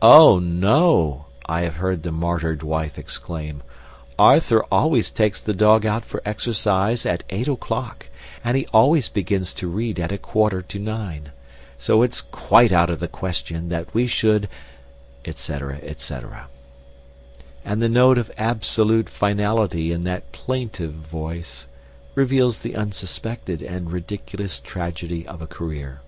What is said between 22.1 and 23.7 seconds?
reveals the unsuspected